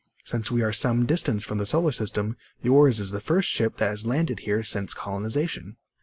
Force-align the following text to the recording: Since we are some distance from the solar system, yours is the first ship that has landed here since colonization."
Since 0.23 0.49
we 0.49 0.63
are 0.63 0.73
some 0.73 1.05
distance 1.05 1.43
from 1.43 1.59
the 1.59 1.65
solar 1.67 1.91
system, 1.91 2.35
yours 2.59 2.99
is 2.99 3.11
the 3.11 3.19
first 3.19 3.47
ship 3.47 3.77
that 3.77 3.89
has 3.91 4.03
landed 4.03 4.39
here 4.39 4.63
since 4.63 4.95
colonization." 4.95 5.77